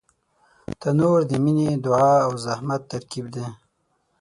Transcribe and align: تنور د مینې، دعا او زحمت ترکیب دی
تنور 0.81 1.19
د 1.29 1.31
مینې، 1.43 1.69
دعا 1.85 2.13
او 2.25 2.31
زحمت 2.45 2.81
ترکیب 2.91 3.25
دی 3.35 3.45